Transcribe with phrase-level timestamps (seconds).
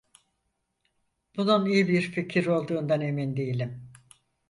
[1.37, 3.91] Bunun iyi bir fikir olduğundan emin değilim.